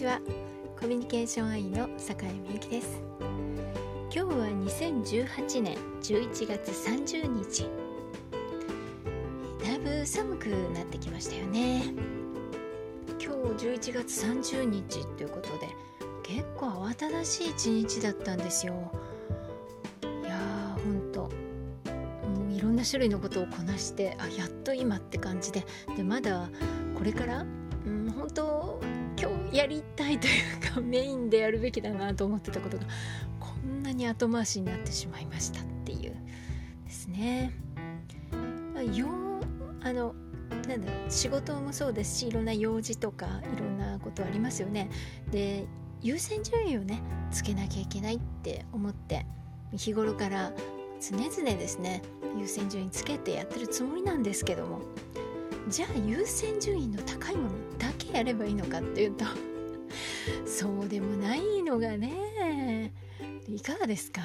[0.00, 0.18] ちは。
[0.80, 3.02] コミュニケーション愛の坂井美由紀です。
[4.10, 7.68] 今日は2018年11月30日。
[9.62, 11.92] だいぶ寒くなってきましたよね。
[13.22, 15.68] 今日11月30日ということで
[16.22, 18.90] 結構慌ただしい一日だったんですよ。
[20.02, 21.28] いやーほんと。
[22.26, 25.66] もういろんな種類のことをこなしてあやっと今って感じで。
[25.94, 26.48] でまだ
[26.94, 27.44] これから
[27.84, 28.80] うん本当
[29.52, 30.30] やりたいとい
[30.70, 32.84] うかメインでやるべきだなと思ってたことが
[33.38, 36.14] こんなに後回しになってしまいましたっていう
[36.84, 37.52] ですね。
[39.82, 40.14] あの
[40.68, 44.88] なんだ仕事もそうですしいろんな用事とかいろんなことありますよね。
[45.30, 45.66] で
[46.02, 49.26] 優先順位をねつけなきゃいけないって思って
[49.72, 50.52] 日頃から
[51.00, 52.02] 常々ですね
[52.38, 54.80] 優先順位つけてやってるつもりなんですけども
[55.70, 59.24] じゃあ優先順位の高いものだけやればいいのかっていうと
[60.44, 62.92] そうでもないのがね。
[63.48, 64.20] いかがですか、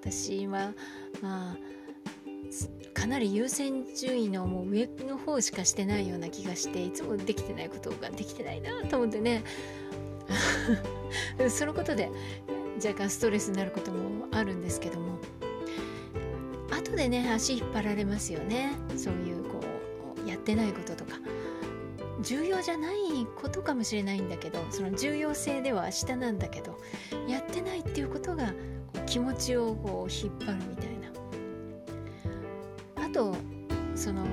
[0.00, 0.72] 私は
[1.20, 1.56] まあ
[2.94, 9.42] かなり優先順位のもう上の方しかしてないような気がしていつもできてないことができてないなと思ってね。
[11.50, 12.10] そのことで
[12.76, 15.18] 若干ストレスになることもあるんですけども。
[16.92, 18.72] 後でね足引っ張られますよね。
[18.96, 19.60] そういうこ
[20.24, 21.18] うやってないこととか。
[22.20, 22.96] 重要じゃない
[23.34, 26.78] ことかもしれないんだけどその重要性では下なんだけど
[27.26, 28.54] やってないっていうことが
[29.06, 30.86] 気持ちをこう引っ張るみたい
[32.96, 33.06] な。
[33.06, 33.34] あと
[33.96, 34.24] その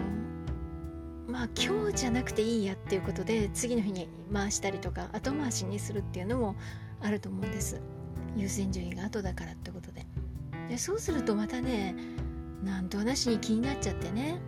[1.28, 6.56] まあ今日じゃなくていいやっていうことで次の日に回したりとか後回しにするっていうのも
[7.02, 7.82] あると思うんです。
[8.36, 10.06] 優先順位が後だからってことで。
[10.70, 11.96] でそうするとまたね
[12.64, 14.40] なんとなしに気になっちゃってね、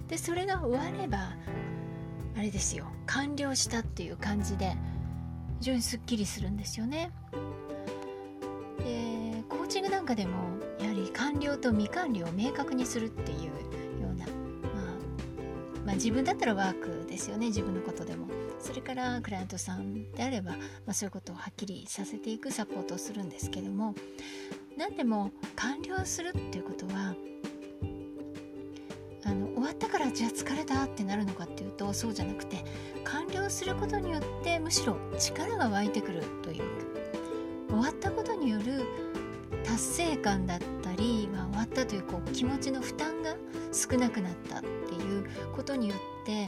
[0.00, 1.34] うん、でそれが終われば
[2.36, 2.86] あれですよ。
[3.06, 4.74] 完了したっていう感じで
[5.60, 7.10] 非常にすっきりするんですよね。
[8.78, 10.32] でコーチングなんかでも
[10.80, 13.38] やはり完了と未完了を明確にするっていう
[14.02, 14.34] ような、まあ、
[15.86, 17.46] まあ自分だったらワークですよね。
[17.46, 18.26] 自分のことでも。
[18.62, 20.58] それからクライアントさんであれば、ま
[20.90, 23.96] あ、そういうことをはっきりさせていくサポートをするんですけども
[24.82, 27.14] 何でも完了するっていうことは
[29.24, 32.64] あの終わったからじゃあ疲れたってなるのかっていうとそうじゃなくて
[33.04, 36.64] 完了することによってむしろ力が湧いてくるという。
[37.68, 38.82] 終わったことによる
[39.64, 43.36] 達成感だったり、まあ、終わったというこう気持ちの負担が
[43.72, 46.46] 少なくなったっていうことによって、え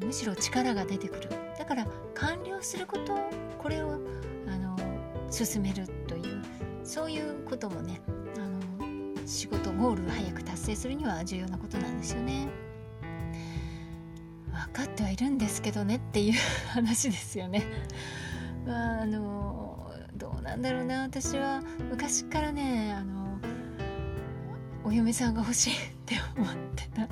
[0.00, 1.28] ー、むしろ力が出てくる。
[1.58, 3.16] だから完了すること
[3.58, 4.00] これを
[4.48, 4.76] あの
[5.30, 6.37] 進めるという
[6.88, 8.00] そういうこともね
[8.38, 12.48] あの仕事ゴールを早く達成するには重要なことなんですよね。
[14.50, 16.32] 分かってはいるんですけどねっていう
[16.72, 17.62] 話ですよね。
[18.66, 23.38] まああのどうなんだろうな私は昔からねあの
[24.82, 25.76] お嫁さんが欲しいっ
[26.06, 27.08] て思ってたい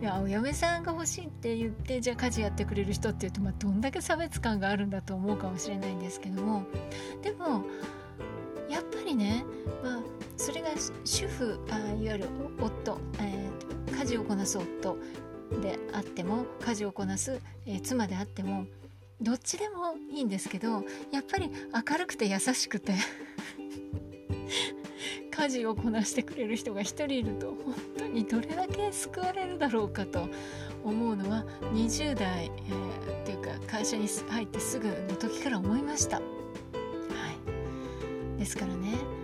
[0.00, 6.64] やお嫁さんが欲しいって言ってじゃあ家事やってくれる人っていうと、まあ、どんだけ差別感があるんだと思うかもしれないんですけども
[7.22, 7.64] でも
[11.04, 12.24] 主婦あいわゆる
[12.58, 14.96] 夫、えー、家事をこなす夫
[15.60, 18.66] であっても家事をこなす、えー、妻であっても
[19.20, 21.50] どっちでもいいんですけどやっぱり
[21.90, 22.94] 明るくて優しくて
[25.30, 30.28] 家事をこなしてくれる人が一人いると本当にどれだけ救われるだろうかと
[30.84, 36.16] 思うのは20代、えー、っていうか会社に入ってすぐの時から思いました。
[36.16, 36.24] はい
[38.38, 39.19] ですからね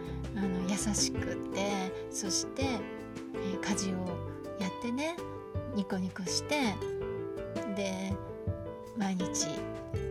[0.76, 3.94] 優しくてそして、えー、家事を
[4.60, 5.16] やってね
[5.75, 6.75] ニコニコして
[7.75, 8.12] で
[8.97, 9.47] 毎日、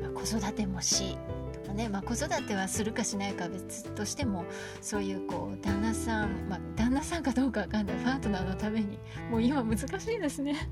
[0.01, 1.17] まあ、子育てもし
[1.53, 4.45] とかね、まあ、子育てはするかしないかは別としても
[4.81, 8.97] そういうこう旦那さん、まあ、旦那さんかどうかわかんないパートナーのために
[9.29, 10.69] もう今難しいですね。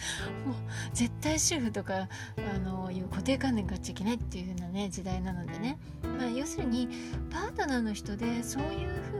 [0.46, 0.54] もう
[0.94, 2.08] 絶対主婦とか
[2.54, 5.78] あのいう固定観念がっちゃいけないっていう風なね時代なのでね、
[6.18, 6.88] まあ、要するに
[7.30, 9.19] パートナーの人でそういう風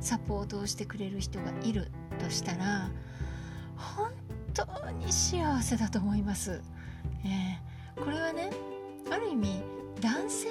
[0.00, 2.90] サポートをしてくれる人がいるとしたら
[3.76, 4.10] 本
[4.54, 6.60] 当に幸せだと思います。
[7.24, 8.50] えー、これはね
[9.10, 9.62] ある意味
[10.00, 10.48] 男性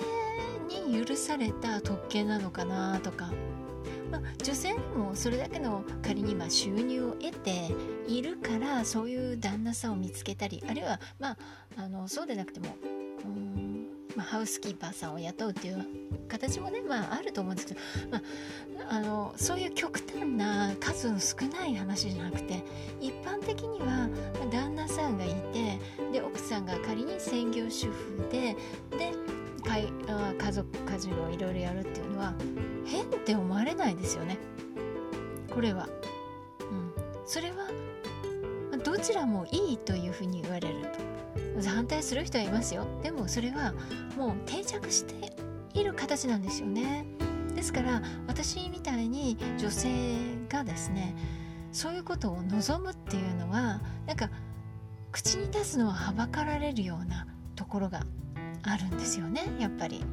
[0.68, 3.32] に許された特権なのかなとか
[4.12, 7.72] まあ、女性でもそれだけの仮にま収入を得て
[8.08, 11.38] いるからそういう旦那さんを見つけたりあるいは、まあ、
[11.78, 12.76] あのそうでなくても
[13.24, 13.81] うん
[14.16, 15.86] まあ、ハウスキーパーさんを雇うっていう
[16.28, 17.80] 形もね、まあ、あると思うんですけど、
[18.12, 18.18] ま
[18.90, 22.64] あ、あのそういう極端な数の少ない話じゃなくて
[23.00, 24.10] 一般的には
[24.52, 25.80] 旦那さんがいて
[26.12, 28.56] で奥さんが仮に専業主婦で
[28.98, 29.14] で
[30.38, 32.34] 家族家事をいろいろやるっていうのは
[32.86, 34.38] 変って思われないですよね。
[35.54, 35.88] これは、
[36.60, 36.92] うん、
[37.26, 37.68] それは
[38.84, 40.81] どちらもいいというふうに言われる。
[41.70, 42.86] 反対する人はいますよ。
[43.04, 43.74] でもそれは
[44.18, 45.16] もう定着して
[45.74, 47.06] いる形なんですよね。
[47.56, 49.90] ですから私みたいに女性
[50.50, 51.16] がですね
[51.72, 54.30] そういうことを望むっていうのはなんか
[55.12, 58.04] 口に出すのははばかられるようなところが
[58.64, 60.04] あるんですよねやっぱり。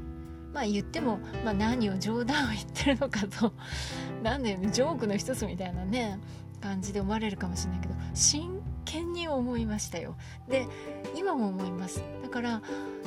[0.52, 3.52] まあ言っても、まあ、何を冗談を言ってるのかと。
[4.22, 6.18] 何でジョークの一つみたいなね
[6.60, 10.16] 感じで思われるかもしれないけど真剣に思いましたよ。
[10.48, 10.66] で
[11.14, 12.02] 今も思います。
[12.22, 12.62] だから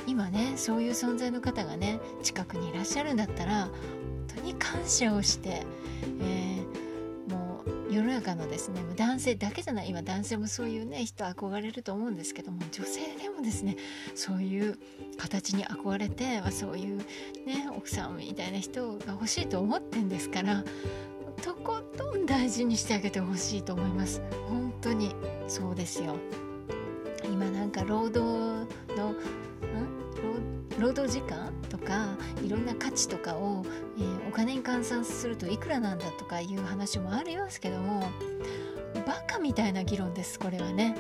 [0.06, 3.72] 今ねそういう存在の方がね近くにいらっしゃるんだったら本
[4.36, 5.64] 当に感謝をして、
[6.22, 13.76] えー、もう世の中のですね男性だけじゃない今男性もそういうね人憧れると思うんですけども女性でもですね
[14.14, 14.78] そういう
[15.18, 16.98] 形に憧れて、そういう
[17.46, 20.64] ね奥さんみたいな人が欲しいと思ってんですから
[21.42, 24.22] とことん大事にしてあげてほしいと思います。
[24.48, 25.16] 本当に。
[25.48, 26.16] そうですよ。
[27.24, 29.14] 今なんか労働の
[30.80, 32.08] 労働時間とか
[32.44, 33.64] いろんな価値とかを、
[33.98, 38.02] えー、お金に換算するといくらなんだとかいう話もありますけども
[39.06, 40.96] バカみたいな議論ですこれはね。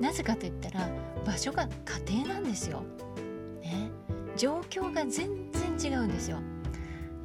[0.00, 0.88] なぜかといったら
[1.26, 1.68] 場所が
[2.06, 2.84] 家庭なんですよ、
[3.60, 3.90] ね、
[4.36, 6.38] 状況が全然違うんですよ。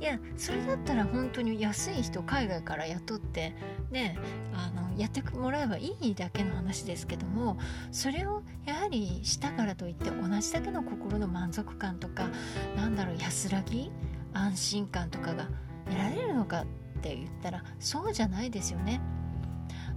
[0.03, 3.55] いやそれだったら本当に安い人海外から雇って
[3.89, 4.19] ね
[4.51, 7.57] あのやってもらえばいいだけの話ですけども
[7.93, 12.27] それをやはりしたからといって同じだけの心の満足感とか
[12.75, 13.93] なんだろう安らぎ
[14.33, 15.47] 安心感とかが
[15.85, 16.65] 得られるのかっ
[17.01, 18.99] て言ったらそうじゃないですよね。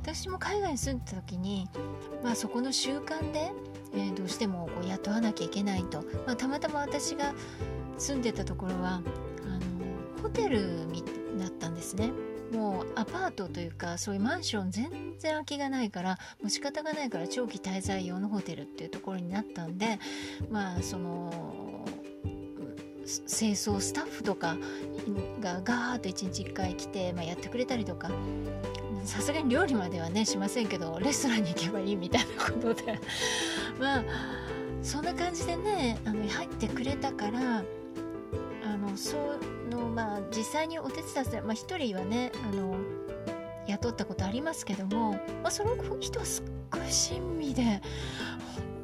[0.03, 1.69] 私も海外に住んでた時に、
[2.23, 3.51] まあ、そこの習慣で、
[3.93, 7.35] えー、どうしてもこう雇わなきゃいけないと、まあ、たまたま私が
[7.99, 9.03] 住んでたところは
[10.27, 10.61] ホテル
[11.39, 12.11] だったんですね。
[12.53, 19.99] もうアパートというかそういうマンション全然空きがないからもう仕方がないから長期滞在用のホテルっていうところになったんで
[20.49, 21.85] まあその
[23.05, 24.57] 清掃スタッフとか
[25.41, 28.11] がガーッと1日1回来て、まあ、やってくれたりとか
[29.05, 32.99] さすがに料理まではねしませんけどレストランに行けばいいみたいなことで。
[33.79, 34.05] まあ
[34.83, 37.65] そんな感じでねあの入ってくれたから
[38.65, 39.17] あのそ
[39.77, 42.77] のまあ実際にお手伝いする、まあ、1人はねあの
[43.67, 45.13] 雇ったことありますけども、
[45.43, 47.81] まあ、その人はすっごい親身で本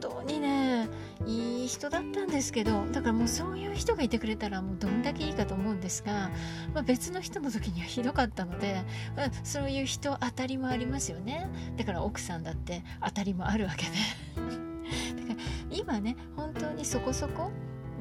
[0.00, 0.88] 当にね
[1.26, 6.30] いい人だったんですけどだからもうそういう人がいてくれたらもうどんだけいいかと思うんですが、
[6.74, 8.82] まあ、別の人の時にはひどかったので、
[9.16, 11.48] まあ、そういう人当たりもありますよね。
[11.76, 13.92] だから奥さんだって当たりもあるわけで。
[15.28, 17.50] だから今ね本当にそこそこ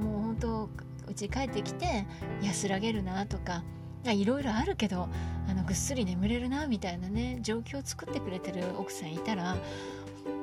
[0.02, 0.70] もう本当
[1.12, 2.06] 家帰ってきて
[2.42, 3.64] 安らげるなとか
[4.06, 5.08] いろいろあるけど
[5.48, 9.60] あのぐっすり眠れるなみたいなね状況を作ってくれてる奥さんいたら本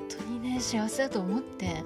[0.09, 1.83] 当にね幸せだと思って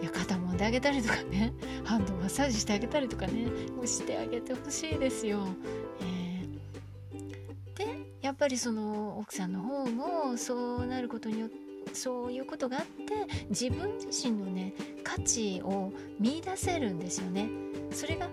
[0.00, 1.52] いや肩もんであげたりとかね
[1.84, 3.46] ハンドマッサージしてあげたりとかね
[3.76, 5.46] もうしてあげてほしいですよ。
[6.00, 11.62] えー、でやっぱりその奥さんの方もそうなることによって
[11.92, 14.72] そういうことがあって自分自身のね
[15.14, 17.50] 価値を見いだせるんですよね。
[17.90, 18.28] それが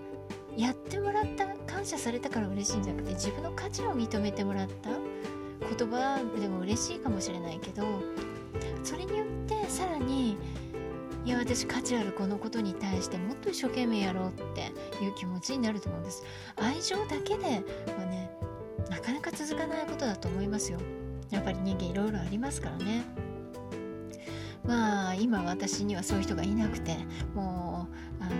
[0.55, 7.83] やってもらった感謝されたから嬉しいんじゃなくて自分の価値を認めてもらった言葉でも嬉しいかもしれないけど
[8.83, 10.38] それによってさらに
[11.25, 14.71] いや私価値あるこのことに対してもっと一生懸命やろうって
[15.03, 16.24] いう気持ちになると思うんです。
[16.55, 18.31] 愛情だけではね
[18.89, 20.79] なかなか続かないことだと思いますよ。
[21.29, 23.28] やっぱり人間いろいろありますからね。
[24.69, 26.95] まあ今私にはそういう人がいなくて
[27.33, 27.88] も
[28.19, 28.31] うあの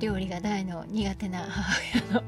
[0.00, 1.72] 料理が大の苦手な母
[2.10, 2.22] 親の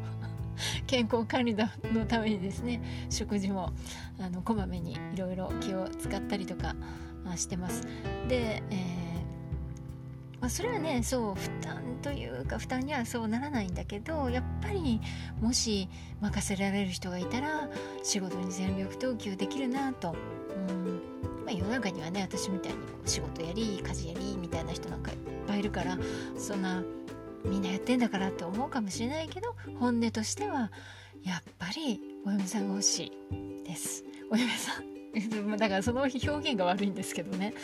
[0.87, 2.81] 健康管理のためにですね
[3.11, 3.73] 食事も
[4.21, 6.77] あのこまめにいろいろ気を使ったりとか
[7.35, 7.83] してます。
[8.29, 9.19] で、えー
[10.41, 15.01] まあ、それはねそう負担というか負担にはそうならないんだけどやっぱり
[15.41, 15.89] もし
[16.21, 17.69] 任せられる人がいたら
[18.05, 20.15] 仕事に全力投球できるなと、
[20.69, 21.01] うん、
[21.49, 25.99] まあ、世の中にはね私みたいに仕事やり家事やりみたいな人なんかいっぱいいるから
[26.37, 26.85] そんな
[27.43, 30.71] みんなやってんだからって思うかもしれないけど本音としては
[31.25, 34.05] やっぱりお嫁さんが欲しいです。
[34.31, 37.55] お嫁さん だからその表現が悪いんですけどね、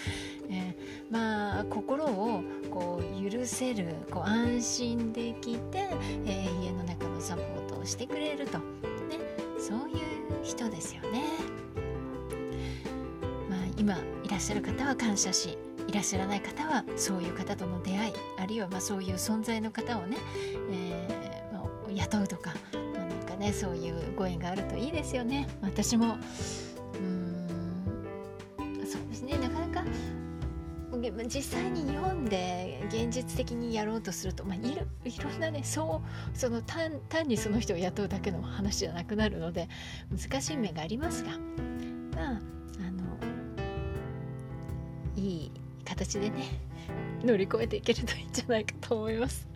[0.48, 5.88] えー、まあ心をこう許せるこう安心できて、
[6.24, 8.64] えー、家の中のサポートをしてくれると、ね、
[9.58, 9.96] そういう
[10.42, 11.64] 人ですよね。
[13.76, 20.16] 今いらっしゃる方は感謝しいらっしゃらない方はそういう方との出会いあるいはまそういう存在の方をね、
[20.70, 25.48] えー、まあ、雇うとか、まあ、なんかねそういうご縁があるといいですよね。
[25.60, 26.16] 私も
[26.98, 29.38] うんそうですね。
[29.38, 29.84] なかなか
[31.26, 36.02] 実際に日本で現実的にやろうとすると、まあ、いろいろんなねそ
[36.34, 39.68] うその単単にその人を雇うだけの話じゃなくなるので
[40.10, 41.32] 難しい面がありますが
[42.14, 42.40] まあ
[45.24, 45.50] いい
[45.84, 46.60] 形でね
[47.24, 49.48] 乗り越えていけるといいんじゃないかと思います。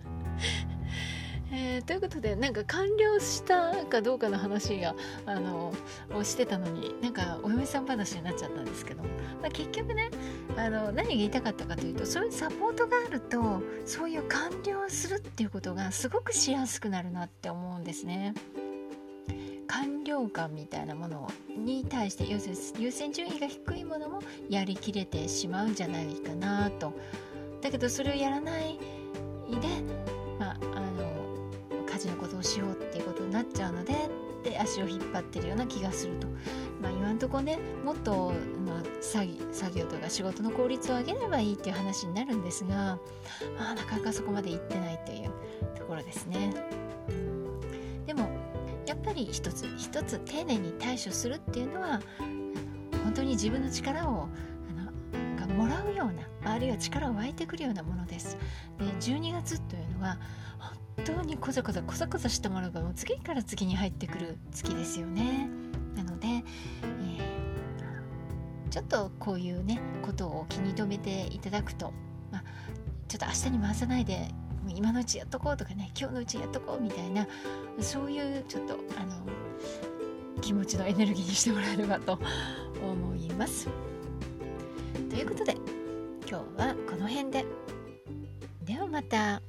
[1.51, 4.95] えー、ということでなんか完了したかどうかの話が
[5.25, 5.73] あの
[6.13, 10.11] をしてたのになんかお嫁さん話になっちゃったんですけど、まあ、結局ね
[10.59, 18.35] あの何が言いたかったかというとそういうサポートがあるとそういう完了するっていうことがすごくしやすくなるなって思うんですね。
[19.69, 26.93] 完了感みたいなものに対して要するに優先順位が低いものもやりきれてしまうんじゃないかなと。
[27.61, 28.79] だけどそれをやらない
[29.49, 29.57] で、
[30.39, 33.95] まあ、あの家事のことをしようっていうことになっちゃうので
[34.45, 36.27] で足を引っ張ってるような気がすると。
[36.81, 38.33] まあ、今んとこねもっと、
[38.65, 39.27] まあ、作
[39.75, 42.99] 業とか仕事の効率を上げればいいっていう話になるんですが、
[43.59, 45.33] まあ、なかなかそこまでいってないという
[45.77, 46.55] ところですね。
[49.09, 52.01] ぱり一つ一つ丁寧に対処するっていうのは
[53.05, 54.29] 本当に自分の力を
[54.69, 58.37] あのがもらうようなあるいは力を湧いてくるようなものです。
[58.79, 60.19] で12月というのは
[60.59, 65.49] 本当にこざこざこざこざしたものがもう次から次に入ってくる月ですよね。
[65.97, 71.95] なので、えー、ちょっとこういうねことを気に留めていただくと、
[72.31, 72.45] まあ、
[73.09, 74.29] ちょっと明日に回さないで
[74.79, 77.27] 今のうちやっとこうとかね今日のうちやっとこうみたいな
[77.81, 82.17] そういうちょっとあの気持ちのエネルギーにしてもらえればと
[82.81, 83.69] 思います。
[85.11, 85.57] ということで
[86.31, 87.45] 今日はこの辺で。
[88.65, 89.43] ではまた。